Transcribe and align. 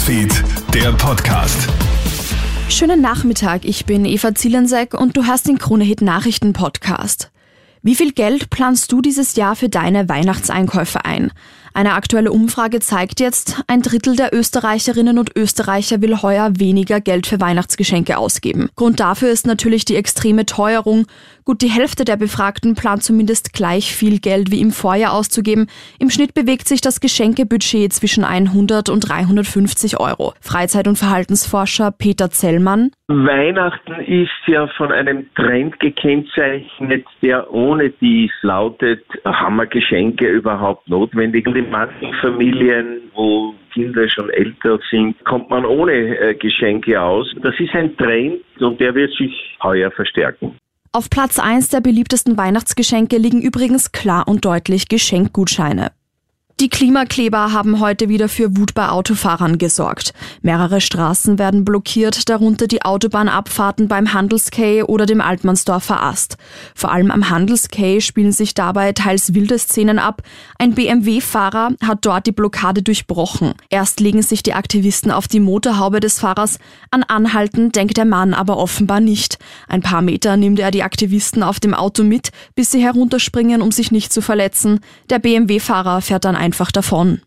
Newsfeed, 0.00 0.32
der 0.72 0.92
Podcast. 0.92 1.68
Schönen 2.70 3.02
Nachmittag, 3.02 3.66
ich 3.66 3.84
bin 3.84 4.06
Eva 4.06 4.34
Zielensek 4.34 4.94
und 4.94 5.14
du 5.14 5.26
hast 5.26 5.46
den 5.46 5.58
Kronehit 5.58 6.00
Nachrichten 6.00 6.54
Podcast. 6.54 7.30
Wie 7.82 7.94
viel 7.94 8.12
Geld 8.12 8.50
planst 8.50 8.92
du 8.92 9.00
dieses 9.00 9.36
Jahr 9.36 9.56
für 9.56 9.70
deine 9.70 10.06
Weihnachtseinkäufe 10.06 11.06
ein? 11.06 11.32
Eine 11.72 11.94
aktuelle 11.94 12.32
Umfrage 12.32 12.80
zeigt 12.80 13.20
jetzt, 13.20 13.62
ein 13.68 13.80
Drittel 13.80 14.16
der 14.16 14.34
Österreicherinnen 14.34 15.18
und 15.18 15.36
Österreicher 15.36 16.02
will 16.02 16.20
heuer 16.20 16.50
weniger 16.58 17.00
Geld 17.00 17.26
für 17.26 17.40
Weihnachtsgeschenke 17.40 18.18
ausgeben. 18.18 18.68
Grund 18.74 18.98
dafür 18.98 19.30
ist 19.30 19.46
natürlich 19.46 19.84
die 19.84 19.94
extreme 19.94 20.46
Teuerung. 20.46 21.06
Gut 21.44 21.62
die 21.62 21.70
Hälfte 21.70 22.04
der 22.04 22.16
Befragten 22.16 22.74
plant 22.74 23.02
zumindest 23.02 23.52
gleich 23.52 23.94
viel 23.94 24.18
Geld 24.18 24.50
wie 24.50 24.60
im 24.60 24.72
Vorjahr 24.72 25.12
auszugeben. 25.12 25.68
Im 25.98 26.10
Schnitt 26.10 26.34
bewegt 26.34 26.66
sich 26.66 26.80
das 26.80 27.00
Geschenkebudget 27.00 27.92
zwischen 27.92 28.24
100 28.24 28.88
und 28.88 29.08
350 29.08 30.00
Euro. 30.00 30.34
Freizeit- 30.40 30.88
und 30.88 30.96
Verhaltensforscher 30.96 31.92
Peter 31.92 32.30
Zellmann. 32.30 32.90
Weihnachten 33.06 33.94
ist 34.06 34.30
ja 34.46 34.68
von 34.76 34.92
einem 34.92 35.26
Trend 35.34 35.78
gekennzeichnet, 35.80 37.06
der 37.22 37.52
ohne 37.52 37.69
dies 38.00 38.30
lautet, 38.42 39.04
haben 39.24 39.56
wir 39.56 39.66
Geschenke 39.66 40.26
überhaupt 40.28 40.88
notwendig? 40.88 41.46
in 41.46 41.70
manchen 41.70 42.12
Familien, 42.20 43.10
wo 43.14 43.54
Kinder 43.72 44.08
schon 44.08 44.30
älter 44.30 44.78
sind, 44.90 45.22
kommt 45.24 45.50
man 45.50 45.64
ohne 45.64 45.92
äh, 45.92 46.34
Geschenke 46.34 47.00
aus. 47.00 47.26
Das 47.42 47.54
ist 47.58 47.74
ein 47.74 47.96
Trend 47.96 48.40
und 48.60 48.80
der 48.80 48.94
wird 48.94 49.12
sich 49.16 49.58
heuer 49.62 49.90
verstärken. 49.90 50.56
Auf 50.92 51.08
Platz 51.08 51.38
1 51.38 51.68
der 51.68 51.80
beliebtesten 51.80 52.36
Weihnachtsgeschenke 52.36 53.16
liegen 53.16 53.42
übrigens 53.42 53.92
klar 53.92 54.26
und 54.26 54.44
deutlich 54.44 54.88
Geschenkgutscheine. 54.88 55.92
Die 56.60 56.68
Klimakleber 56.68 57.54
haben 57.54 57.80
heute 57.80 58.10
wieder 58.10 58.28
für 58.28 58.54
Wut 58.58 58.74
bei 58.74 58.90
Autofahrern 58.90 59.56
gesorgt. 59.56 60.12
Mehrere 60.42 60.82
Straßen 60.82 61.38
werden 61.38 61.64
blockiert, 61.64 62.28
darunter 62.28 62.66
die 62.66 62.82
Autobahnabfahrten 62.82 63.88
beim 63.88 64.12
Handelskay 64.12 64.82
oder 64.82 65.06
dem 65.06 65.22
Altmannsdorfer 65.22 66.02
Ast. 66.02 66.36
Vor 66.74 66.92
allem 66.92 67.10
am 67.10 67.30
Handelskay 67.30 68.02
spielen 68.02 68.32
sich 68.32 68.52
dabei 68.52 68.92
teils 68.92 69.32
wilde 69.32 69.58
Szenen 69.58 69.98
ab. 69.98 70.20
Ein 70.58 70.74
BMW-Fahrer 70.74 71.70
hat 71.82 72.04
dort 72.04 72.26
die 72.26 72.32
Blockade 72.32 72.82
durchbrochen. 72.82 73.54
Erst 73.70 73.98
legen 73.98 74.20
sich 74.20 74.42
die 74.42 74.52
Aktivisten 74.52 75.10
auf 75.10 75.28
die 75.28 75.40
Motorhaube 75.40 76.00
des 76.00 76.20
Fahrers. 76.20 76.58
An 76.90 77.04
Anhalten 77.04 77.72
denkt 77.72 77.96
der 77.96 78.04
Mann 78.04 78.34
aber 78.34 78.58
offenbar 78.58 79.00
nicht. 79.00 79.38
Ein 79.66 79.80
paar 79.80 80.02
Meter 80.02 80.36
nimmt 80.36 80.58
er 80.58 80.70
die 80.70 80.82
Aktivisten 80.82 81.42
auf 81.42 81.58
dem 81.58 81.72
Auto 81.72 82.02
mit, 82.02 82.32
bis 82.54 82.70
sie 82.70 82.82
herunterspringen, 82.82 83.62
um 83.62 83.70
sich 83.70 83.90
nicht 83.92 84.12
zu 84.12 84.20
verletzen. 84.20 84.80
Der 85.08 85.20
BMW-Fahrer 85.20 86.02
fährt 86.02 86.26
dann 86.26 86.36
ein 86.36 86.49
einfach 86.50 86.72
davon. 86.72 87.20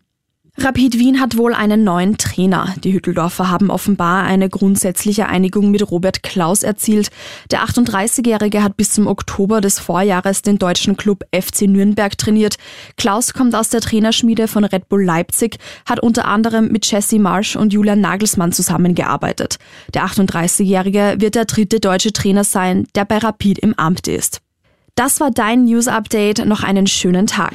Rapid 0.58 0.98
Wien 0.98 1.18
hat 1.18 1.38
wohl 1.38 1.54
einen 1.54 1.82
neuen 1.82 2.18
Trainer. 2.18 2.74
Die 2.84 2.92
Hütteldorfer 2.92 3.50
haben 3.50 3.70
offenbar 3.70 4.24
eine 4.24 4.50
grundsätzliche 4.50 5.26
Einigung 5.26 5.70
mit 5.70 5.90
Robert 5.90 6.22
Klaus 6.22 6.62
erzielt. 6.62 7.08
Der 7.50 7.64
38-Jährige 7.64 8.62
hat 8.62 8.76
bis 8.76 8.90
zum 8.90 9.06
Oktober 9.06 9.62
des 9.62 9.78
Vorjahres 9.78 10.42
den 10.42 10.58
deutschen 10.58 10.98
Club 10.98 11.24
FC 11.34 11.62
Nürnberg 11.62 12.18
trainiert. 12.18 12.56
Klaus 12.98 13.32
kommt 13.32 13.54
aus 13.54 13.70
der 13.70 13.80
Trainerschmiede 13.80 14.46
von 14.46 14.64
Red 14.64 14.90
Bull 14.90 15.02
Leipzig, 15.02 15.56
hat 15.88 16.00
unter 16.00 16.26
anderem 16.26 16.68
mit 16.68 16.84
Jesse 16.84 17.18
Marsch 17.18 17.56
und 17.56 17.72
Julian 17.72 18.02
Nagelsmann 18.02 18.52
zusammengearbeitet. 18.52 19.56
Der 19.94 20.04
38-Jährige 20.04 21.16
wird 21.18 21.34
der 21.34 21.46
dritte 21.46 21.80
deutsche 21.80 22.12
Trainer 22.12 22.44
sein, 22.44 22.86
der 22.94 23.06
bei 23.06 23.16
Rapid 23.16 23.58
im 23.58 23.72
Amt 23.78 24.06
ist. 24.06 24.42
Das 24.96 25.18
war 25.18 25.30
dein 25.30 25.64
News 25.64 25.88
Update. 25.88 26.44
Noch 26.44 26.62
einen 26.62 26.86
schönen 26.86 27.26
Tag. 27.26 27.54